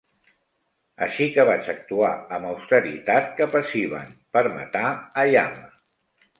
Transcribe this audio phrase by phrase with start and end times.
[1.07, 2.09] Així que vaig actuar
[2.39, 4.85] amb austeritat cap a Sivan per matar
[5.27, 5.71] a Yama.